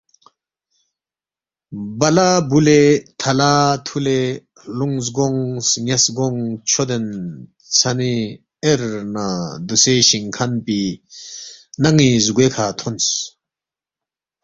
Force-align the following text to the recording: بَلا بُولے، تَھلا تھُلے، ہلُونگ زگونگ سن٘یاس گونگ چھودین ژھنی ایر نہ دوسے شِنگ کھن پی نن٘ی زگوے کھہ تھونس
بَلا 1.99 2.29
بُولے، 2.49 2.81
تَھلا 3.19 3.53
تھُلے، 3.85 4.21
ہلُونگ 4.61 4.97
زگونگ 5.05 5.39
سن٘یاس 5.69 6.05
گونگ 6.17 6.39
چھودین 6.69 7.07
ژھنی 7.77 8.15
ایر 8.63 8.81
نہ 9.13 9.25
دوسے 9.67 9.95
شِنگ 10.07 10.27
کھن 10.35 10.51
پی 10.65 10.81
نن٘ی 11.81 12.09
زگوے 12.25 12.47
کھہ 12.53 12.65
تھونس 12.77 13.07